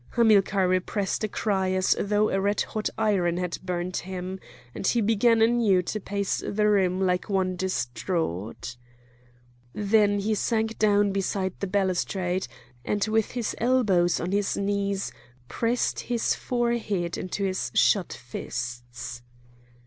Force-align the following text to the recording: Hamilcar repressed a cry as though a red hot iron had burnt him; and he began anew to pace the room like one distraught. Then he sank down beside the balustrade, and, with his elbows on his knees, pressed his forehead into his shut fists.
Hamilcar 0.15 0.67
repressed 0.67 1.23
a 1.23 1.27
cry 1.27 1.69
as 1.73 1.95
though 1.99 2.31
a 2.31 2.41
red 2.41 2.61
hot 2.61 2.89
iron 2.97 3.37
had 3.37 3.59
burnt 3.61 3.97
him; 3.97 4.39
and 4.73 4.87
he 4.87 4.99
began 4.99 5.43
anew 5.43 5.83
to 5.83 5.99
pace 5.99 6.39
the 6.39 6.67
room 6.67 6.99
like 6.99 7.29
one 7.29 7.55
distraught. 7.55 8.77
Then 9.75 10.17
he 10.17 10.33
sank 10.33 10.79
down 10.79 11.11
beside 11.11 11.53
the 11.59 11.67
balustrade, 11.67 12.47
and, 12.83 13.05
with 13.05 13.33
his 13.33 13.53
elbows 13.59 14.19
on 14.19 14.31
his 14.31 14.57
knees, 14.57 15.11
pressed 15.47 15.99
his 15.99 16.33
forehead 16.33 17.15
into 17.15 17.43
his 17.43 17.69
shut 17.75 18.11
fists. 18.11 19.21